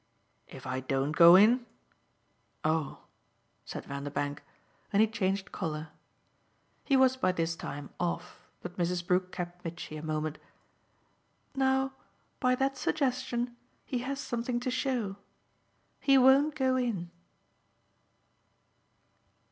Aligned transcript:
"If 0.47 0.65
I 0.65 0.79
don't 0.79 1.11
go 1.11 1.35
in? 1.35 1.63
Oh!" 2.63 3.03
said 3.65 3.85
Vanderbank. 3.85 4.41
And 4.91 4.99
he 4.99 5.05
changed 5.07 5.51
colour. 5.51 5.89
He 6.83 6.97
was 6.97 7.15
by 7.15 7.31
this 7.31 7.55
time 7.55 7.91
off, 7.99 8.49
but 8.63 8.77
Mrs. 8.79 9.05
Brook 9.05 9.31
kept 9.31 9.63
Mitchy 9.63 9.97
a 9.97 10.01
moment. 10.01 10.39
"Now 11.53 11.93
by 12.39 12.55
that 12.55 12.77
suggestion 12.77 13.55
he 13.85 13.99
has 13.99 14.19
something 14.19 14.59
to 14.61 14.71
show. 14.71 15.17
He 15.99 16.17
won't 16.17 16.55
go 16.55 16.77
in." 16.77 17.11